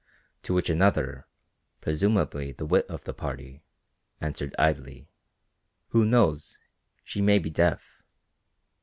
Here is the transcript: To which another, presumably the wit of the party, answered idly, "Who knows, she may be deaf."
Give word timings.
To 0.41 0.55
which 0.55 0.67
another, 0.67 1.27
presumably 1.79 2.51
the 2.53 2.65
wit 2.65 2.87
of 2.89 3.03
the 3.03 3.13
party, 3.13 3.61
answered 4.19 4.55
idly, 4.57 5.11
"Who 5.89 6.05
knows, 6.07 6.57
she 7.03 7.21
may 7.21 7.37
be 7.37 7.51
deaf." 7.51 8.01